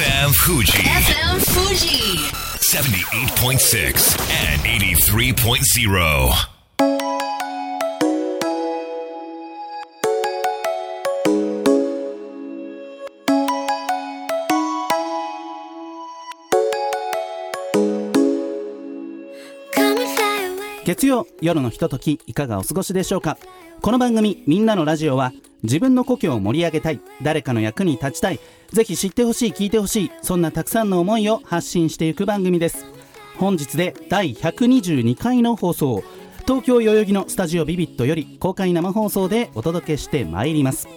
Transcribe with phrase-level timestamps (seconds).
[0.00, 2.16] FM Fuji FM Fuji.
[2.72, 4.16] 78.6
[4.48, 6.32] and 83.0.
[20.84, 23.38] 月曜夜のひとときいかがお過ごしでしょうか？
[23.82, 25.32] この番組「みんなのラジオは」
[25.62, 27.00] 自分の故郷を盛り上げたい。
[27.22, 28.40] 誰かの役に立ちたい。
[28.72, 30.10] ぜひ知ってほしい聞いてほしい。
[30.22, 32.86] そんなたくさんの思いを発信していく番組です。
[33.38, 36.02] 本日で第122回の放送。
[36.46, 40.88] 東京代々木のスタジオビビットより公開生放送でお届けしてまいります。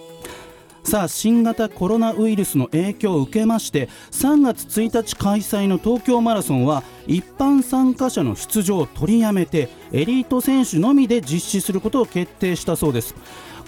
[0.84, 13.14] さあ新型コロナウイルスの影響を受けまして3月1日開催の東京マラソンは一般参加者の出場を取りやめてエリート選手のみで実施することを決定したそうです。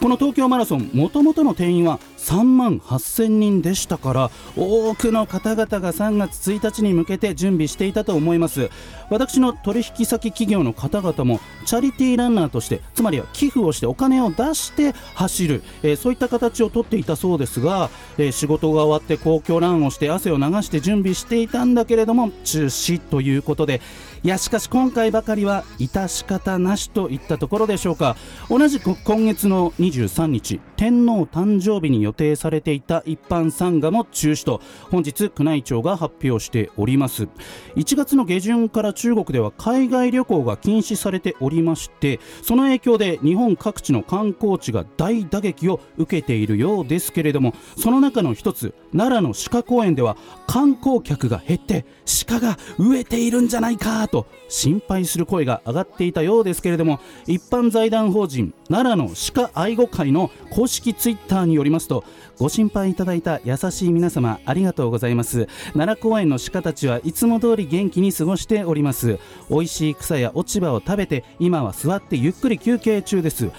[0.00, 8.70] この東京マラソンもともとの定員は3万8000人でしたから多くの方々が3月1日に向けて準備していたと思います。
[9.08, 23.80] 私の取引先企業の方々もチャリティーランナーとしてつまりは寄付をしてお金を出して走る、えーそういった形をとっていたそうですが、えー仕事が終わって公共ランをして汗を流して準備していたんだけれども中止ということで
[24.26, 28.16] いやしかし今回ばかりは致し方なしといったところでしょうか。
[28.50, 34.60] 同じく今月の23日天皇誕生日に予定されていた一般参賀も中止と
[34.90, 37.28] 本日宮内庁が発表しております。
[37.76, 50.16] 1月の下旬から中国では海外旅行が禁止されておりましてその影響で日本各地の観光地が大打撃を受けているようですけれどもその中の一つ奈良の鹿公園では
[50.46, 51.84] 観光客が減って
[52.26, 62.04] 鹿が飢えているんじゃないかと心配する声が上がっていたようですけれども一般財団法人奈良の鹿愛護会の公式ツイッターによりますと
[62.38, 65.46] ご心配いただいた優しい皆様ありがとうございます。
[65.72, 69.18] 奈良公園の鹿たちはいつも通り元気に過ごしております。
[69.48, 73.50] 美味しい草や落ち葉を食べて今は座ってゆっくり休憩中です。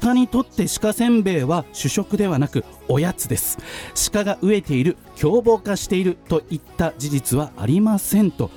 [0.00, 3.58] 鹿にとって鹿せんべいは主食ではなくおやつです。
[4.12, 8.50] 鹿が飢えている凶暴化しているといった事実はありませんと。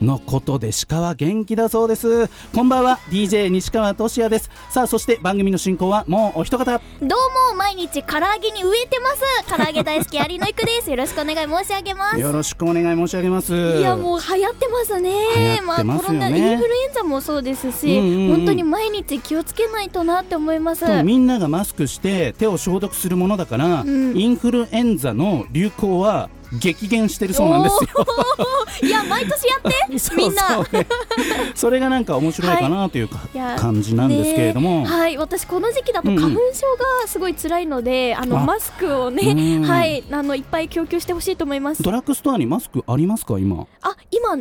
[0.00, 2.28] のことで鹿は元気だそうです。
[2.54, 2.98] こんばんは。
[3.10, 4.50] DJ 西川俊也です。
[4.70, 6.78] さあそして番組の進行はもうお一方。
[7.00, 7.08] どう
[7.52, 9.22] も毎日唐揚げに植えてます。
[9.48, 10.90] 唐揚げ大好き有野育です。
[10.90, 12.20] よろしくお願い申し上げます。
[12.20, 13.54] よろしくお願い申し上げます。
[13.54, 15.10] いやもう流行ってますね。
[15.36, 15.86] 流行ってますよね。
[15.86, 18.30] まあコロナインフルエンザもそうですし、うんうん。
[18.30, 20.84] うん本当に毎日気をつけないとなって思います。
[20.86, 24.16] とみんながマスクして手を消毒するものだから、ん。
[24.16, 27.88] インフルエンザの流行は激減してるそうなんですよ。
[28.82, 29.98] いや毎年やって。
[29.98, 30.42] そうみんな。
[30.48, 30.86] そうね
[31.54, 35.16] それがなんか面白いかなというか、いや感じなんですけれども、ねはい。
[35.16, 36.16] 私この時期だとうん。
[36.16, 36.66] うん花粉症
[37.02, 38.44] がすごい辛いので、あのあ。
[38.44, 39.62] マスクをうねん。
[39.62, 40.04] はい。
[40.10, 41.82] あのいっぱい供給してほしいと思います。
[41.82, 43.66] ドラッグストアにマスクありますか今？
[43.82, 44.36] あ今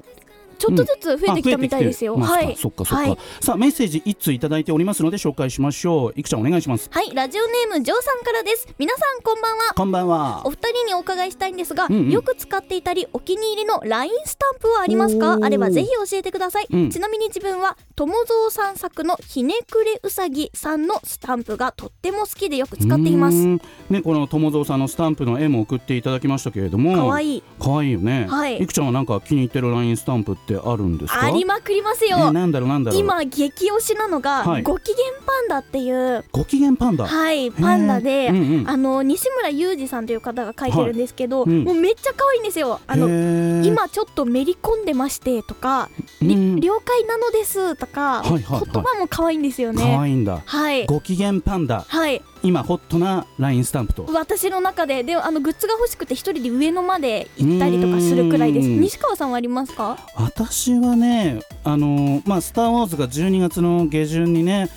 [0.58, 2.56] ちょっとずつ増えてきたみたいですよ、あ増えてはい。
[2.56, 3.18] そっかそっか、はい。
[3.42, 6.14] さあメッセージ一通いただいておりますので紹介しましょう。
[6.16, 6.90] いくちゃんお願いします。
[6.92, 8.68] はい、ラジオネームジョーさんからです。
[8.78, 9.74] 皆さんこんばんは。
[9.76, 10.42] こんばんは。
[10.46, 12.10] お二人にお伺いしたいんですが、うんうん。
[12.12, 15.40] よく使っていたりお気に入りの LINE スタンプはありますか？
[15.42, 16.90] あればぜひ教えてください、うん。
[16.90, 23.46] ちなみに自分は友蔵さん作のひねくれうさぎさんのスタンプがとっても好きでよく使っています。
[23.90, 27.38] ねこの友蔵さんのスタンプの絵も送っていただきましたけれどもかわい。
[27.38, 28.62] いかわいいよね、はい。
[28.62, 31.26] いくちゃんはなんか気に入ってるラインスタンプってあるんですか？
[31.26, 33.00] ありまくりますえよ、なんだろうなんだろう。
[33.00, 34.64] 今激推しなのが、はい。
[34.64, 36.24] ご機嫌パンダっていう。
[36.32, 37.08] ご機嫌パンダ？
[37.08, 38.70] はいパンダで、うんうん。
[38.70, 41.64] あの西村裕二さんという方が書いてるんですけど、はいうん。
[41.64, 42.80] もうめっちゃ可愛いんですよ。
[42.86, 43.66] あのへー。
[43.66, 45.90] 今ちょっとめり込んでましてとか、
[46.22, 48.62] りうん了解なのですとか、はいはいはい。
[48.72, 49.98] 言葉も可愛いんですよかね。
[49.98, 50.42] わいいんだ。
[50.46, 50.86] はい。
[50.86, 51.86] ご機嫌パンダ。
[51.88, 54.06] はい今ホットなラインスタンプと。
[54.14, 58.68] 私の中でであのグッズが欲しくて一人で上野まで行ったりとかするくらいです。
[58.68, 58.82] うん。
[58.82, 59.98] 西川さんはありますか？
[60.16, 64.70] 私はねあのーまあ「スター・ウォーズ」が12月の下旬にね、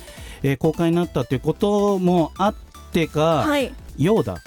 [0.43, 2.55] えー公開になったっていうこともあっ
[2.91, 3.71] てか、はい。
[3.97, 4.37] ヨーダ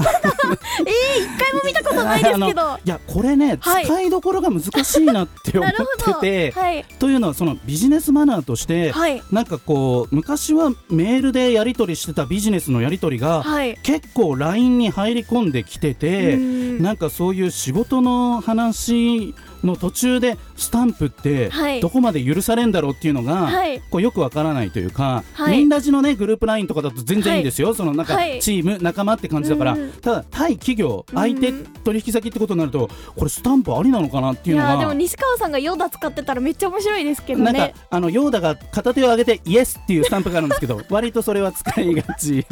[0.00, 2.78] えー、一回も見たことないですけど。
[2.84, 3.84] いやこれね、はい。
[3.84, 5.72] 使いどころが難しいなって思っ
[6.20, 6.84] てて、 はい。
[6.98, 9.22] というのはそのビジネスマナーとして、はい。
[9.30, 13.78] なんかこう昔はメールでやり取りしてたビジネスのやり取りが、はい。
[13.82, 16.82] 結構 LINE に入り込んできてて、うん。
[16.82, 19.34] なんかそういう仕事の話
[19.64, 21.80] の途中でスタンプってはい。
[21.80, 23.80] どこまで許されんだろうっていうのが、はい。
[23.90, 25.58] こうよくわからないというか、はい。
[25.58, 28.40] みんなじのねグループラインとかだと全然いいですよ、そのなんかはい。
[28.40, 42.46] チーム仲間って感じだから、うんただ対企業相手うん取引先ってことになるとこれスタンプありなのかなっていうのがいやーでも西川さんがヨダ使ってたらめっちゃ面白いですけどなんかねあのヨーダが片手を上げてイエスっていうスタンプがあるんですけど 割とそれは使いがち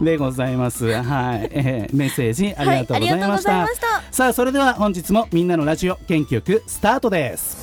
[0.00, 0.86] でございます。
[0.86, 4.02] はい、えーメッセージありがとうございました,、はいありがとうございました。
[4.12, 7.56] さあそれでは本日もみんなのラジオ元気よくスタートです。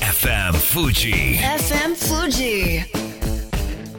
[0.00, 2.95] FM Fuji FM Fuji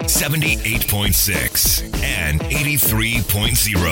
[0.08, 1.84] 78.6
[2.30, 3.84] and 83.0.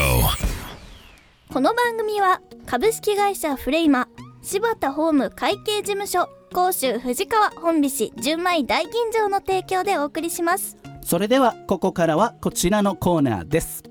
[1.52, 4.08] この番組は株式会社フレイマ
[4.40, 10.78] 柴田ホーム会計事務所甲州藤川本菱純米大吟醸の提供でお送りします。
[11.02, 13.84] それではここからはこちらのコーナーです。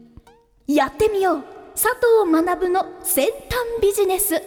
[0.66, 1.44] やってみよう。
[1.75, 1.89] 佐
[2.24, 3.33] 藤学の先端
[3.83, 4.42] ビジネス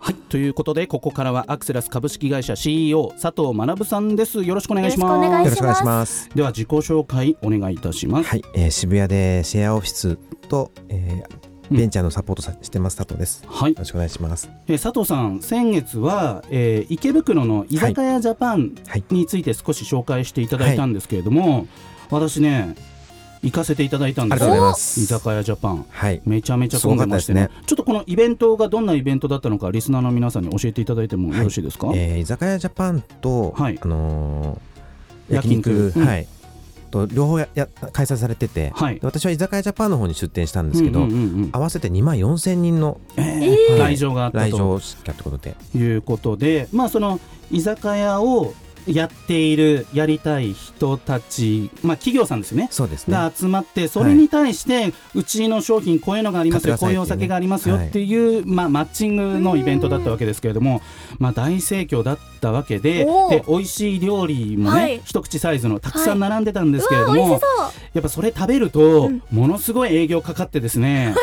[0.00, 6.28] はいということでここからはアクセラス株式会社 CEO 佐藤学さんですよろしくお願いしますよろしくお願いします。
[6.34, 10.16] では自己紹介お願いいたしますはい、えー渋谷でシェアオフィス
[10.48, 13.44] と、えーうんベンチャーのサポートさしてます佐藤です。
[13.44, 14.48] よはい、ろしくお願いします。
[14.68, 19.04] えー佐藤さん先月は、えー池袋の居酒屋ジャパンはい。
[19.10, 21.66] について少し紹介していただいたんですけれども、
[22.10, 22.74] 私ね
[23.42, 24.36] 行かせていただいたんで
[24.74, 25.86] す居酒屋ジャパン。
[25.88, 26.20] はい。
[26.24, 27.42] めちゃめちゃ混んでましてね。
[27.42, 33.78] すごかったちょっとこのイベントがどんなイベントだったのかリスナーの皆さんに教えていただいてもよろしいですか、えー居酒屋ジャパンと、はい。
[33.80, 36.06] あのー焼焼肉、肉うん。
[36.06, 36.26] はい。
[36.90, 38.94] と両方やや開催されてて、はい。
[38.94, 41.50] で私は居酒屋ジャパンの方に出店したんですけど、うんうんうんうん。
[41.52, 43.78] 合わせて2万4千人のええー。
[43.78, 43.94] はい。
[43.94, 44.44] 来場があったと。
[44.44, 47.20] 来場者ってことで、いうことでまあその
[47.50, 48.54] 居酒屋を
[48.86, 52.68] やっているやりたい人たち、まあ、企業さんですよね。
[52.70, 53.14] そうですね。
[53.14, 60.82] が集まってそれに対してうちの商品こういうのがありますよ、こういうお酒がありますよっていう、まあ、マッチングのイベントだったわけですけれども、
[61.18, 65.00] まあ、大盛況だったわけでで美味しい料理もね、はい。
[65.04, 67.40] 一口サイズのたくさん並んでたんですけれども、
[67.94, 69.22] やっぱそれ食べると、うん。
[69.30, 71.14] ものすごい営業かかってですね、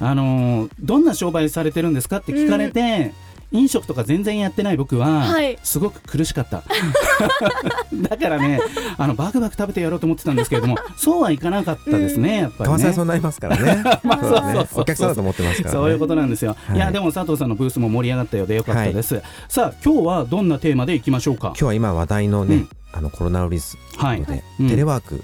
[0.00, 3.12] あのーどんな商売されてるんですかって聞かれて、
[3.56, 5.58] 飲食とか全然やってない僕は、はい。
[5.62, 6.62] すごく苦しかった。
[7.92, 8.60] だからね
[8.98, 12.78] あのバクバク食べてやろうと思ってたんですけれどもそうはいかなかったですね、やっぱりね。
[12.78, 13.82] 為替はそうなりますからね。
[14.04, 15.80] まあそうそうそうそうお客さんだと思ってますからね。
[15.80, 16.76] そういうことなんですよ、はい。
[16.76, 21.48] い、やでも佐藤さんのブースも盛り上がったようでよかったです、さあ今日はどんなテーマでいきましょうか？
[21.48, 22.68] 今日は今話題のね、うん。
[22.92, 24.20] あのコロナウイルスはい。
[24.20, 24.68] ので、うん。
[24.68, 25.22] テレワーク、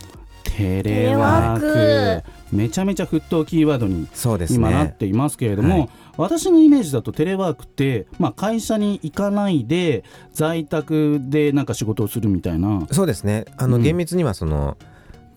[0.82, 2.24] テレワーク。
[2.52, 4.96] めちゃめちゃ沸騰キーワードにそうです今なっね。
[4.98, 5.88] ていますけれども、はい。
[6.18, 13.46] 私のイメージだとテレワークって、まあ、会社に行かないで在宅でなんか仕事をするみたいな、そうですね。
[13.56, 13.82] あの、うん。
[13.82, 14.76] 厳密にはその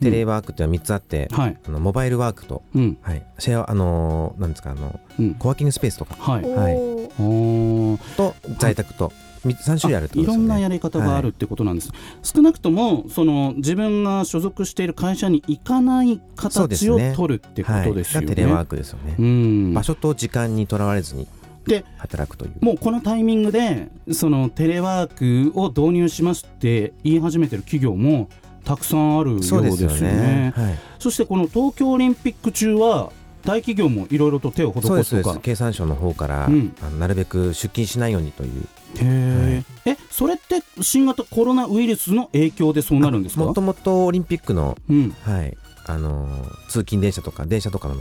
[0.01, 1.57] テレワークっていうのは3つあって、はい。
[1.65, 2.97] あのモバイルワークと、うん。
[3.01, 5.33] はい、シェアあのなんですかあのうん。
[5.35, 6.15] コワーキングスペースとか。
[6.19, 6.45] はい。
[6.45, 8.15] おはい。
[8.17, 9.13] と在宅と
[9.53, 10.35] 3種類あるってことい。
[10.35, 11.91] ろんなやり方があるってことなんです、
[12.23, 18.27] 少なくともその自分が所属している会社に行かない形をね取るってことですよね。
[18.27, 19.15] はい、がテレワークですよね。
[19.17, 21.27] うん場所と時間にとらわれずに
[21.67, 22.53] で働くという。
[22.61, 28.29] もうこのタイミングでそのテレワークを導入しますって言い始めてる企業も
[28.63, 30.53] たくさんあるようですよですよねね。
[30.55, 33.11] はい、そしてこの東京オリンピック中は
[33.45, 35.29] 大企業もいろいろと手を施そうですそうです。
[35.29, 35.39] すとか。
[35.39, 36.75] 経産省の方から、うん。
[36.81, 38.67] あのなるべく出勤しないようにという。
[38.97, 39.91] へー。
[39.91, 43.43] えそれって新型コロナウイルスの影響でそうなるんですか？
[43.43, 45.57] もともとオリンピックの、うん、はい
[45.87, 47.95] あのー通勤電車とか電車とかの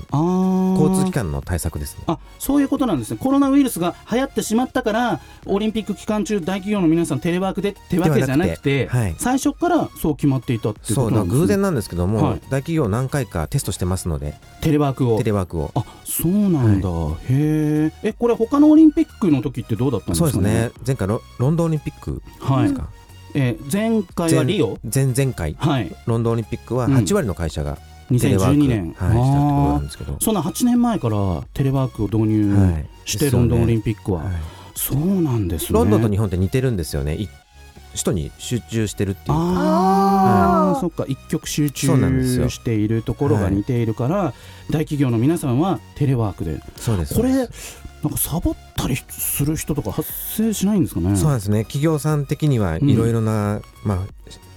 [0.75, 2.05] 交通機関の対策ですね。
[2.09, 9.15] あそういうことなんですね、コロナウイルスが流行ってしまったから、オリンピック期間中、大企業の皆さん、テレワークでってわけじゃなくて、ではい。
[9.19, 12.41] 最初からそう決まっていたっていうことなんです、ね、偶然なんですけども、はい。
[12.49, 15.19] 大企業何回かテストしてますのでテレワークを。
[15.19, 15.71] テレワークを。
[15.77, 16.89] あそうなんだ、
[17.29, 20.33] へええこれ他のオリンピックの時ってどうだったんですかね？
[20.33, 20.71] そうですね。
[20.87, 22.89] 前回ロロンドンオリンピックはいですか、
[23.35, 24.79] えー前回はリオ？
[24.93, 25.55] 前前々回。
[25.59, 25.95] はい。
[26.07, 26.95] ロンドンオリンピックはうん。
[26.95, 34.33] 8割の会社がテレワーク、2012年、はい、したってことなあんですけど、ーそんな8年前からテレワークを導入はい、して、ロンドンオリンピピックは、はい。
[34.75, 35.79] そうなんですね。
[35.79, 37.17] ロンドンと日本って似てるんですよね。
[37.17, 37.29] い
[37.93, 39.27] 首都に集中してるっていう。
[39.29, 41.05] かああ、あーそっか。
[41.09, 41.97] 一極集中
[42.51, 44.35] しているところが似ているから、
[44.71, 46.61] 大企業の皆さんはテレワークで。
[46.77, 47.15] そうです。
[47.15, 47.49] これ
[48.05, 51.17] なんかサボったりする人とか発生しないんですかね？
[51.17, 51.65] そうですね。
[51.65, 52.91] 企業さん的にはうん。
[52.91, 53.99] いろいろな、まあ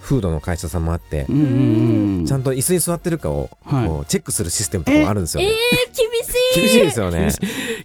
[0.00, 3.88] フードの会社さんもあって、うんうんうんちゃんと椅子に座ってるかを、はい。
[3.88, 5.54] こうチェックするシステムとかもあるんですよえーね、
[5.94, 6.60] 厳しい。
[6.60, 7.30] 厳しいですよね。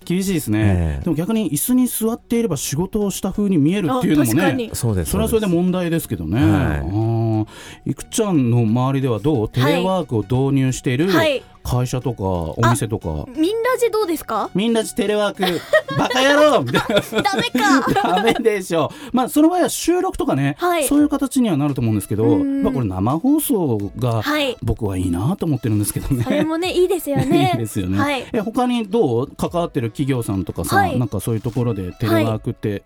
[0.04, 0.34] 厳しい。
[0.34, 1.04] ですね、ええ。
[1.04, 7.46] でも逆に椅子に座っていれば仕事をした風に見えるっていうのもねそうですそれはそれでも問題ですけどね、は
[7.86, 7.92] い。
[7.92, 9.50] いくちゃんの周りではどう？
[9.50, 13.26] テレワークを導入しているはい会社とかお店とか。
[13.36, 14.50] みんなじどうですか？
[14.54, 15.62] みんなテレワーク。
[15.98, 16.62] バカ野郎！
[16.64, 16.82] みたい
[17.14, 18.14] なダメか。
[18.16, 18.92] ダメでしょ。
[19.12, 19.16] う。
[19.16, 20.88] まあその場合は収録とかね、はい。
[20.88, 22.64] そういう形にはなると思うんですけど、うん。
[22.64, 24.58] まあこれ生放送がはい。
[24.62, 26.24] 僕はいいなと思ってるんですけどね。
[26.24, 27.52] それもねいいですよね。
[27.56, 27.98] いいですよね。
[27.98, 28.26] はい。
[28.34, 29.28] え他にどう？
[29.36, 31.00] 関わってる企業さんとかさ、はい。
[31.00, 32.84] なんかそういうところでテレワークって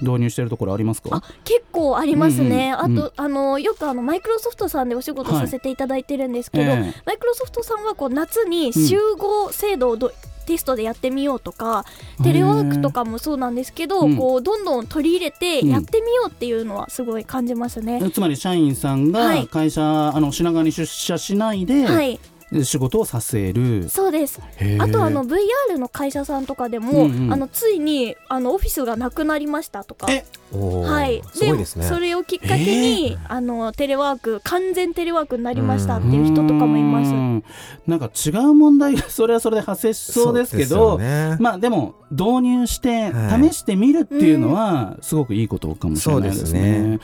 [0.00, 1.10] 導入してるところありますか？
[1.12, 7.02] あ結構ありますね、うんうんあとあのよくあのマイクロソフトさんでお仕事させていただいてるんですけど、ええ。
[7.04, 10.12] マイクロソフトさんはこう夏に集合制度をど、
[10.46, 11.84] テストでやってみようとか
[12.24, 14.16] テレワークとかもそうなんですけど、うん。
[14.16, 18.10] こうどんどん取り入れてうんやってみようっていうのはすごい感じますね。
[18.10, 19.46] つまり社員さんがはい。
[19.46, 22.18] 会社、あの品川に出社しないで、はい、
[22.64, 23.88] 仕事をさせる。
[23.88, 24.40] そうです。
[24.78, 27.32] あとあの VR の会社さんとかでも、うんうん。
[27.32, 30.06] あのついにあのオフィスがなくなりましたとか。
[30.52, 31.84] はい、すごいですね。
[31.84, 37.12] それをきっかけに、あのテレワーク完全テレワークになりましたっていう人とかもいます。
[37.12, 37.14] う。
[37.14, 37.44] ん
[37.86, 41.36] なんか違う問題がそれはそれで発生しそうですけどね。
[41.38, 43.50] まあでも導入してはい。
[43.50, 46.44] 試してみるっていうのはすごくいいことかもしれないですね。
[46.44, 47.00] そうですね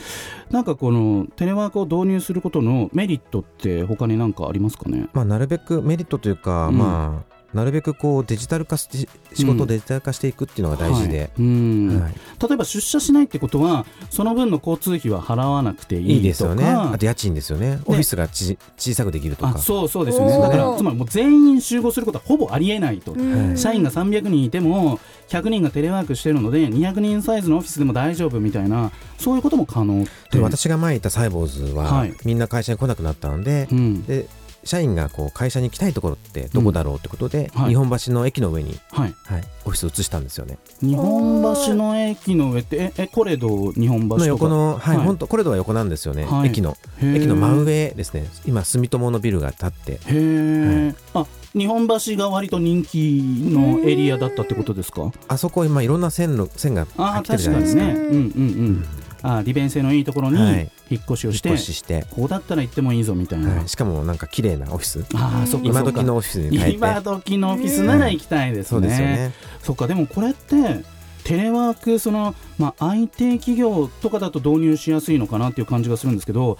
[0.51, 5.09] なんかこのテレワークを導入することのメリットって他に何かありますかね？
[5.13, 6.79] まあ、なるべくメリットというか、うん。
[6.79, 11.31] まあなるべくこうデジタル化して仕事をデジタル化していくっていうのが大事で、はい。
[11.39, 12.01] うん。
[12.01, 12.13] はい。
[12.13, 16.15] 例えば出社しないってことはその分の交通費は払わなくていいとか。
[16.15, 16.65] いいですよね。
[16.67, 17.81] あと家賃ですよね。
[17.87, 19.55] オフィスがち小さくできるとか。
[19.57, 20.39] あそうそうですよね。
[20.39, 23.13] だからつまりもう全員集合することはほぼありえないと。
[23.13, 24.99] うん社員が300人いても
[25.29, 32.15] 100人がテレワークしてるので200人サイズのオフィスでも大丈夫みたいなそういうことも可能で私が前いたサイボーズは、はい。
[32.25, 34.05] みんな会社に来なくなったので,、うん。
[34.05, 34.27] で
[34.67, 37.69] 社員がこう会社に来たいところってどこだろうってことで、はい。
[37.71, 40.59] 日本橋の駅の上に、はい、はい、オフィスを移したんですよね。
[40.83, 45.07] 日本橋の駅の上ってええコレド日本橋の横の、はいはい。
[45.07, 46.49] 本当コレドは横なんですよね、はい。
[46.49, 48.29] 駅の駅の真上ですね。
[48.45, 49.93] 今住友のビルが建って。
[49.93, 55.13] へえ、あ日本橋が割と人気のエリアだったってことですか？
[55.29, 57.83] あそこ今いろんな線路線が入ってるじゃないですか。
[57.83, 57.93] ね。
[57.93, 58.11] うんうん。
[58.11, 58.85] うん
[59.29, 60.71] あ利便性のいいところにはい。
[60.89, 65.05] 引っ越しをして、引っ越しして、ここだったら行ってもいいぞみたいな、はい、しかもなんか綺麗なオフィス。
[65.15, 66.77] ああそっか今時のオフィスに変えて。
[66.77, 68.69] 今時のオフィスなら行きたいですね。
[68.69, 69.33] そうですよね。
[69.63, 70.85] そっかでもこれって
[71.25, 76.57] テレワークその、まあ、IT 企業とかだと導入しやすいのかなっていう感じがするんですけど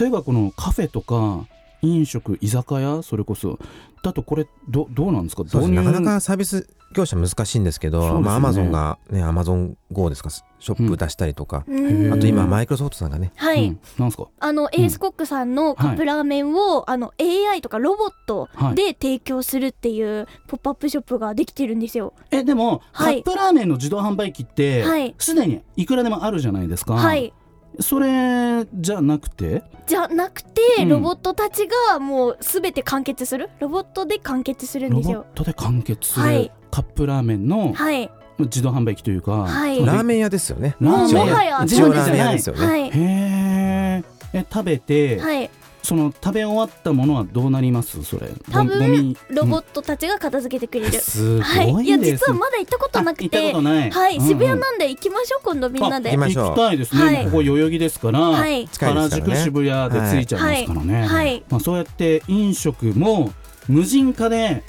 [0.00, 1.46] 例えばこのカフェとか
[1.82, 3.58] 飲食居酒屋それこそ。
[4.02, 5.42] だとこれどどうなんですか？
[5.48, 5.70] そうです。
[5.70, 8.20] 導入なかなかサービス業者難しいんですけどね。
[8.20, 12.12] まあアマゾンがねアマゾン GO ですかショップ出したりとか、うん。
[12.12, 13.32] あと今マイクロソフトさんがね。
[13.36, 14.28] はい、うん、なんですか？
[14.40, 22.14] あのエースコックさんのカップラーメンを、あの AI とかロボットで提供するっていうポップアップショップができてるんですよ。
[22.30, 23.22] えでも、はい。
[23.22, 25.14] カップラーメンの自動販売機ってはい。
[25.18, 27.32] すで、にいくらでもあるじゃないですか、はい
[27.80, 29.62] それじゃなくて？
[29.86, 30.88] じゃなくて、うん。
[30.88, 33.50] ロボットたちがもうすべて完結する？
[33.60, 35.18] ロボットで完結するんロですよ。
[35.18, 36.52] ボットで完結するはい。
[36.70, 38.10] カップラーメンのはい。
[38.38, 39.84] 自動販売機というか、はい。
[39.84, 40.76] ラーメン屋ですよね。
[40.80, 41.14] ラーメン屋。
[41.18, 42.90] もうもはや自一応ラーメン分でじゃない屋ですよね、はい。
[42.90, 44.38] へー。
[44.38, 45.50] え食べて、はい
[45.86, 48.02] その食べ終わったものはどうなります？
[48.02, 48.28] それ。
[48.50, 51.00] 多分ミロボットたちが片付けてくれる。
[51.00, 51.86] すはい、ごい。
[51.86, 53.90] いや実はまだ行ったことなくあ行ったこてとない。
[53.92, 54.28] はい、うんうん。
[54.28, 56.16] 渋谷なんで行きましょう今度みんなで。
[56.16, 57.24] 行きたいですね、はい。
[57.26, 58.66] ここ代々木ですから、はい。
[58.66, 61.44] 原宿渋谷でついちゃいますからね、はい。
[61.48, 63.32] まあ、そうやって飲食も
[63.68, 64.64] 無人化で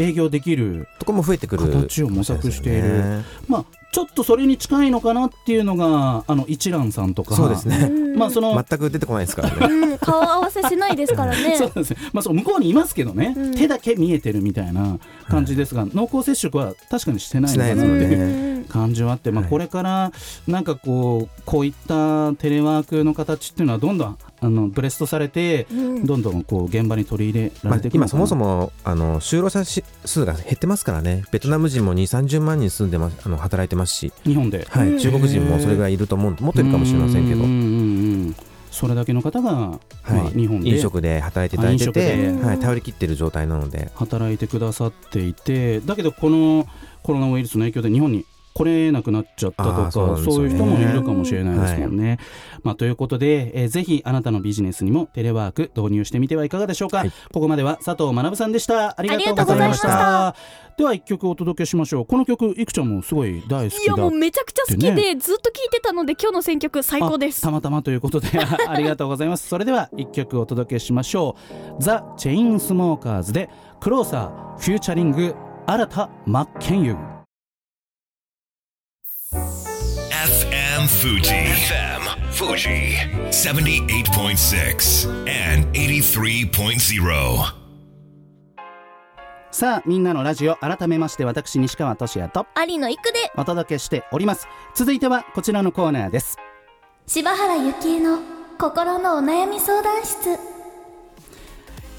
[0.00, 2.82] 営業できるとこも増えてくる形を模索している。
[3.18, 3.24] ね。
[3.46, 7.34] まあちょっとそれに近いのかなっていうのがあの一蘭さんとか。
[7.34, 7.88] そうですね。
[7.90, 8.16] うん。
[8.16, 9.74] まあその、全く出てこないですからね。
[9.74, 11.56] うん、顔合わせしないですからね。
[11.58, 13.54] そうですね、まあ、そう向こうにいますけどね、うん。
[13.54, 19.50] 手だけ見えてるみたいな感じですが、濃厚接触は確かにしてないのかなってい感じはあって、まあ、はい。
[19.50, 20.12] これから
[20.46, 26.06] なんかこうこういったテレワークの形っていうのはどんどんあのブレストされてうん。
[26.06, 31.24] どんどんこう現場に取り入れらまあれていくのかな、今そもそもあの就労者数が減ってますからね。
[31.30, 34.66] ベトナム人も2 3 0万人住んでますあの働いてますし、日本で。
[34.68, 34.92] はい。
[34.92, 34.98] うん。
[34.98, 37.42] 中国人もそれぐらいいると思うもっといるかもしれませんけど。
[37.42, 37.54] うう、んう
[38.30, 38.36] ん
[38.70, 40.70] それだけの方が、まあ、はい、日本で。
[40.70, 43.90] 飲食で働いていただいてて、うんはい、頼り切ってる状態なので。
[43.96, 46.66] 働いてくださっていてだけどこの
[47.02, 50.24] コロナウイルスの影響で日本に来れなくなっちゃったとかそうね。
[50.24, 52.18] そういう人もいるかもしれないですもんね。
[52.62, 57.12] まあ、ということで、えーぜひあなたのビジネスにもテレワーク導入してみてはいかがでしょうか、はい。
[57.32, 58.98] ここまでは佐藤学さんでした。
[58.98, 60.34] ありがとうございました。
[60.76, 62.06] では一曲お届けしましょう。
[62.06, 67.42] この曲いくちゃんもすごい大好きだいやもうめちゃくちゃ好きでずっと聴いてたので今日の選曲最高です。
[67.44, 68.28] あたまたまということで。
[68.66, 69.48] ありがとうございます。
[69.48, 71.36] それでは一曲お届けしましょ
[71.78, 71.82] う。
[71.82, 75.34] ザ・チェインスモーカーズでクローサーフューチャリング
[75.66, 77.19] 新田真剣佑
[80.80, 81.30] FM Fuji.
[81.30, 82.00] FM
[82.32, 82.96] Fuji.
[83.30, 87.60] 78.6 and 83.0.
[89.50, 96.38] さあみんなのラジオ改めまして私西川俊也と有野育でお届けしております続いてはこちらのコーナーです
[97.06, 98.20] 柴原幸恵の
[98.58, 100.49] 心のお悩み相談室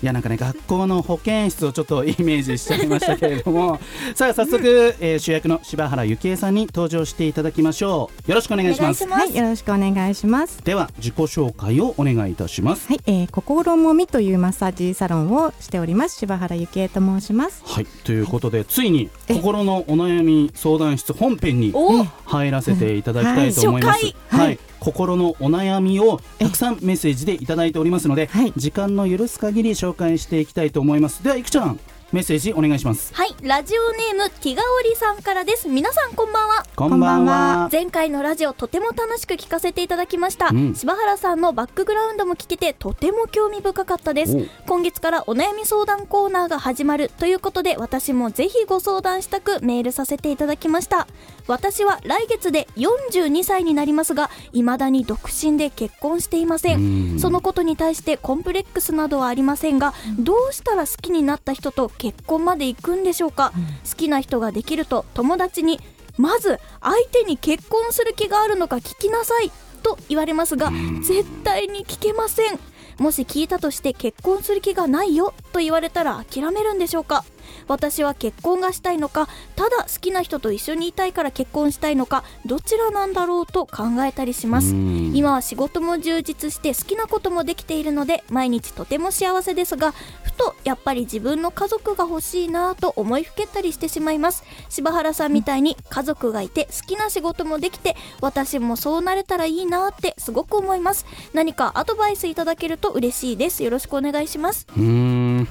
[0.01, 3.79] いやなんかね学校の保健室をちょっとイメージしちゃいましたけれども。
[4.15, 8.29] さあ早速、えー主役の柴原幸恵さんに登場していただきましょう。
[8.29, 9.05] よろしくお願いします。
[9.07, 10.63] はい、よろしくお願いします。
[10.63, 12.87] では自己紹介をお願いいたします。
[12.87, 17.61] はい、えー、心もみというマッサージサロンをしております柴原幸恵と申します。
[17.65, 22.05] はいということでついに心のお悩み相談室本編にお。
[22.31, 24.39] 入らせていただきたいと思います、初回。
[24.39, 28.51] はい心のお悩みをたくさんメッセージでいただいておりますので、はい。
[28.57, 31.23] 時間の許す限り紹介していきたいと思います。
[31.23, 31.79] ではいくちゃん
[32.11, 33.13] メッセージお願いします。
[33.13, 35.69] はいラジオネームティガオリさんからです。
[35.69, 36.65] 皆さんこんばんは。
[36.75, 37.69] こんばんは。
[37.71, 40.75] 前回のラジオとても楽しく聞かせていただきました、うん。
[40.75, 44.35] 柴原さんのバックグラウンドも聞けてとても興味深かったです。
[44.35, 47.09] お今月からお悩み相談コーナーが始まる。
[47.17, 51.07] ということで私もぜひご相談したくメールさせていただきました。
[51.47, 57.19] 私は来月で42歳になりますが未だに独身で結婚していませうんん。
[57.19, 63.53] そのことに対してコンプレックスなどはありませんがどうしたら好きになった人と結婚まで行くんでしょうか？
[63.87, 65.79] 好きな人ができると友達に
[66.17, 69.51] まず相手に結婚する気があるのか聞きなさい
[69.83, 70.71] と言われますが
[71.03, 72.59] 絶対に聞けません。
[72.97, 77.23] もし聞いたとして結婚する気がないよと言われたら諦めるんでしょうか？
[77.67, 84.73] 私は結婚がしたいのかただ好きな人と一緒にいたいから結婚したいのかどちらなんだろうと考えたりします。
[84.73, 85.15] うん。
[85.15, 89.93] 今は仕事も充実して好きなこともできているので毎日とても幸せですが
[90.23, 94.43] ふとやっぱり自分の家族が欲しいなぁと思いふけったりしてしまいます。
[94.69, 101.05] 柴原さんみたいに家族がいて好きな仕事もできて私もそうなれたらいいなぁってすごく思います。
[101.33, 103.63] 何かアドバイスいただけると嬉しいです。
[103.63, 104.67] よろしくお願いします。
[104.75, 105.47] うーん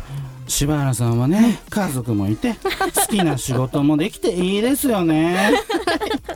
[0.50, 5.52] 柴原さんはね家族もいて好きな仕事もできていいですよね。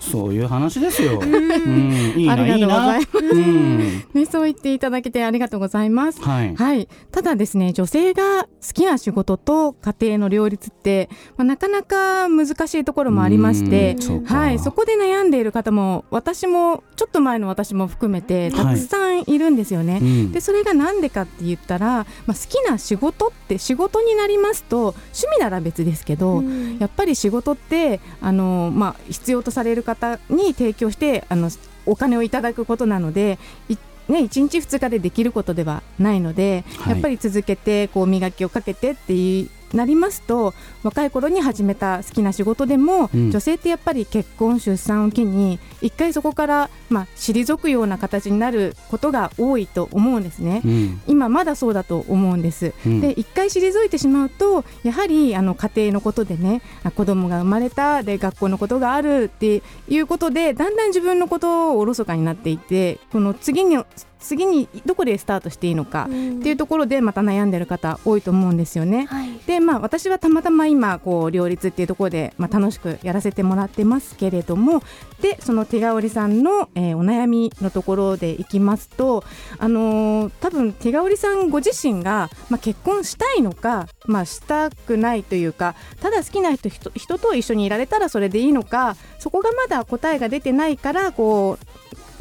[0.00, 1.18] そういう話ですよ。
[1.20, 1.92] うん。
[2.16, 3.08] いいありがとういます。
[3.18, 3.78] うん。
[4.14, 6.22] ね、そう言っていただけてありがとうございます。
[6.22, 6.54] はい。
[6.54, 19.98] はい、ただですね女性が好きな仕事と家庭の両立って、まあ、なかなか難しいところもありましてはい、そこで悩んでいる方も私もちょっと前の私も含めてたくさんいるんですよね。
[20.00, 20.32] うん。
[20.32, 26.42] でそれが何でかって言ったら、まあ、好きな仕事って仕事になりますと趣味なら別ですけど、
[26.78, 31.50] やっぱり仕事ってあの、まあ、必要とされる方に提供してあの
[31.86, 33.38] お金をいただくことなので。
[33.68, 33.76] い
[34.06, 50.62] ね、1日2日でできることではないので、はいやっぱり続けてこう磨きをかけてっていうなりますと若い頃に始めた好きな仕事でも、うん女性ってやっぱり結婚出産を機に一回そこから、まあ、退くような形になることが多いと思うんですね。
[50.64, 52.74] うん今まだそうだと思うんです。
[52.86, 63.78] うんで一回退いてしまうとやはりあの家庭のことでねあ子供が生まれたで学校のことがあるっていうことでだんだん自分のことをおろそかになっていてこの次に
[64.24, 69.06] 次にどこでスタートしていいのかっていうところでまた悩んでる方多いと思うんですよね。
[69.06, 74.82] はいでまあ私はたまたま今こう両立っていうところで、まあ、楽しくやらせてもらってますけれども
[75.20, 79.24] でその手香織さんの、えーお悩みのところでいきますと
[79.58, 91.58] あのー多分手香織さんご自身が、まあ、結婚したいのか、まあ、したくないというかただ好きな人人人と一緒にいられたらそれでいいのかそこがまだ答えが出てないからこ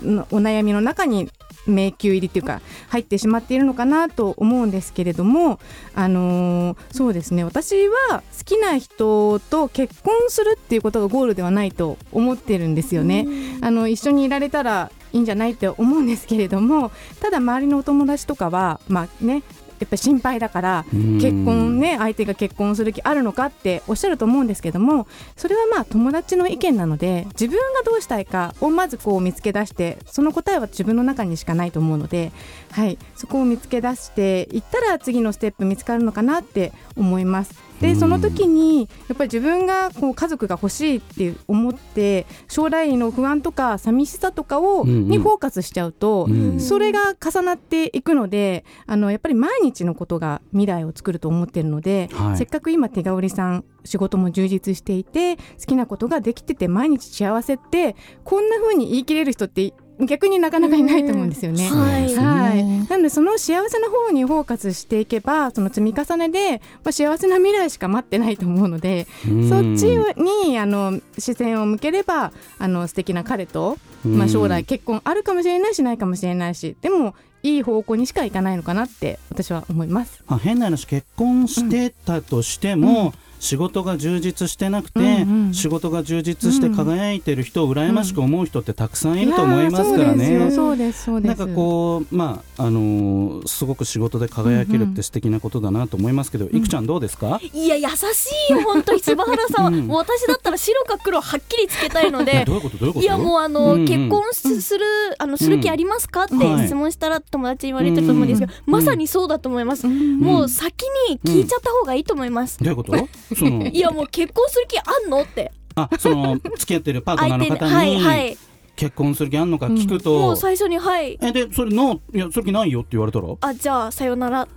[0.03, 1.29] うのお悩みの中に
[1.65, 5.59] 迷宮入りっていうか入ってしまっているのかなと思うんですけれども、
[5.95, 13.27] あのーそうですね私は好きな人と結婚するっていうことがゴールではないと思ってるんですよね。
[13.61, 19.43] あの一緒にいられたらいいんじゃないって思うんですけれどもただ周りのお友達とかはまあね
[19.79, 32.31] やっぱり心配だからうん結婚ね相手が結婚する気あるのかっておっしゃると思うんですけどもそれはまあ友達の意見なので自分がどうしたいかをまずこう見つけ出してその答えは自分の中にしかないと思うので、
[32.71, 37.72] はい、そこを見つけ出していったら次のステップ見つかるのかなって思います。
[37.83, 37.93] うん。
[37.93, 52.37] でその時にやっぱり自分がこう家族が欲しいって思って将来の不安とか寂しさとかを、にフォーカスしちゃうと、うんそれが重なっていくのであのやっぱり毎日のことが未来を作ると思ってるので、はい。
[52.37, 61.69] せっかく今手香織さん仕事も充実していて好きなことができてて毎日幸せってこんな風に言い切れる人って逆になかなかいないと思うんですよね。
[61.69, 62.15] はい。
[62.15, 69.49] はい、なのでその幸せな方にフォーカスしていけばその積み重ねで、まあ、幸せな未来しか待ってないと思うのでうん。
[69.49, 69.83] そっち
[70.17, 80.23] にあの視線を向ければあの素敵な彼と、まあ、将来結婚あるかもしれないしないかもしれないしでもいい方向にしかいかないのかなって私は思います。
[80.27, 85.53] まあ、変な話結婚してたとしても、仕事が充実してなくて、うんうん。
[85.53, 90.25] 仕事が充実して輝いてる人を羨ましく思う人ってたくさんいると思いますからね。
[90.25, 90.51] そうですよ。
[90.51, 91.37] そうですそうです。
[91.37, 97.39] なんかこうまああのーすごく仕事で輝けるって素敵なことだなと思いますけど、いくちゃんどうですか？
[97.53, 98.99] いや優しいよ本当に。
[99.01, 99.65] 柴原さん。
[99.65, 99.87] は、 うん。
[99.89, 102.77] 私だったら白か黒はっきりつけたいので どういうこと？
[102.77, 103.03] どういうこと？
[103.03, 103.87] いやもうあの、うんうん。
[103.87, 104.85] 結婚すする
[105.19, 106.23] あのする気ありますか？
[106.23, 106.65] ってはい。
[106.67, 112.93] 質問したら友達に言われてると思うんですけど、まさにそうだと思います、もう先に聞いちゃった方がいいと思います、どういうこと？
[113.35, 115.51] そのいやもう結婚する気あんのって。
[115.75, 118.37] あその付き合ってるパートナーの方に はいはにい。
[118.75, 121.17] 結婚する気あんのか聞くと、もう最初にはい。
[121.21, 123.27] えでそれノーいやする気ないよって言われたら？
[123.41, 124.47] あじゃあさよなら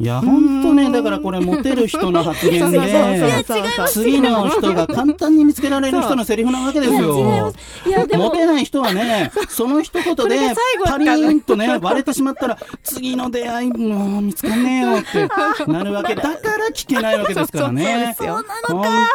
[0.00, 2.80] いや本当ねだからこれモテる人の発言で
[3.86, 7.52] 次の人が簡単に見つけられる人のセリフなわけですよ。
[8.16, 10.54] モテない人はね その一言で
[10.84, 16.16] パリーンとね割れてしまったら次の出会いもう見つかんねえよってなるわけ。
[16.16, 18.16] だから聞けないわけですからね。
[18.18, 18.44] 本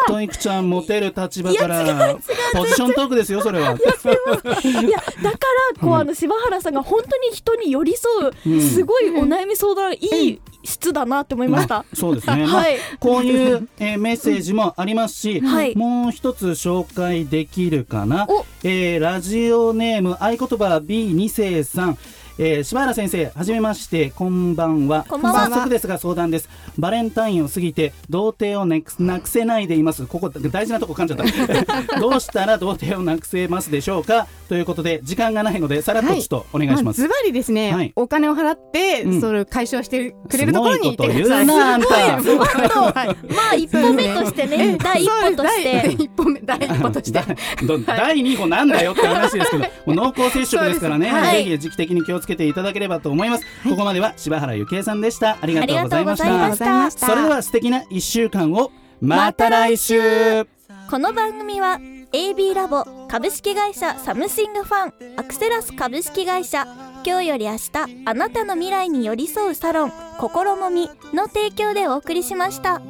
[0.07, 2.15] 当いくちゃんモテる立場から
[2.53, 3.71] ポジショントークですよそれは。
[3.71, 5.37] いやだか
[5.75, 8.61] らこう、あの柴原さんが本当に人に寄り添う、うん。
[8.61, 11.77] すごいお悩み相談いい質だなって思いました。
[11.77, 11.85] あ。
[11.93, 12.77] そうですね、 まあはい。
[12.99, 15.75] こういう、えーメッセージもありますし、はい。
[15.75, 18.25] もう一つ紹介できるかな。
[18.29, 21.97] お、えーラジオネーム合言葉 B2 世さん
[22.41, 24.12] えー、柴原先生はじめまして。
[24.12, 25.04] こんばんは。
[25.10, 25.49] こんばんは。
[25.49, 26.47] 早速ですが相談です。
[26.78, 30.08] バレンタインを過ぎて童貞をなくなくせないでいます。
[30.08, 31.99] ここ大事なとこ噛んじゃった。
[31.99, 34.25] どうしたら童貞をなくせますでしょうか？
[34.47, 37.91] ということで時間がないのでさらっとちょっとお願いします、ズバリですね、はい。
[37.97, 39.21] お金を払って、うん。
[39.21, 41.45] それを解消してくれるところに行ってください。
[41.45, 42.21] すごいこと言うなあんた。
[42.23, 45.95] すごいはいまあ一歩目としてね第一歩として。
[45.99, 47.19] 一歩目第一歩として。
[47.86, 53.45] 第2歩なんだよって話ですけど、もう濃厚接触ですからね、ぜひ時期的に気をつけていただければと思います。
[53.63, 55.37] ここまでは柴原幸恵さんでした。
[55.41, 56.15] ありがとうございま。
[56.15, 60.45] したそれでは素敵な1週間を、また来週
[60.89, 61.79] この番組は
[62.11, 66.65] AB ラボ株式会社サムシングファンアクセラス株式会社
[67.05, 67.71] 今日より明日
[68.05, 72.81] あなたの未来に寄り添うサロン心もみの提供でお送りしました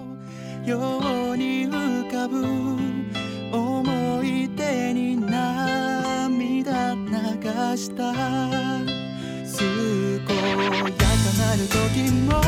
[0.66, 1.00] よ
[1.34, 2.42] うに浮かぶ
[3.56, 8.99] 思い出に涙流した
[9.60, 10.32] 健やか
[11.38, 12.40] なる時も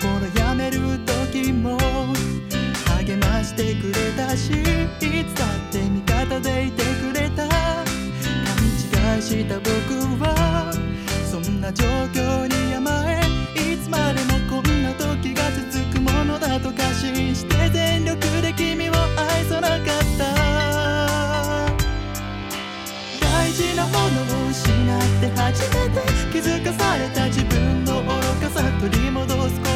[0.00, 1.78] 心やめる時も
[2.98, 4.54] 励ましてくれたしい
[5.24, 7.46] つだって味方でいてくれた。
[7.46, 7.54] 勘
[9.14, 9.70] 違いした僕
[10.20, 10.72] は
[11.30, 12.49] そんな状況に
[25.20, 25.60] て弾て
[26.32, 28.08] 気づかされた自分の愚
[28.40, 29.69] かさ取り戻す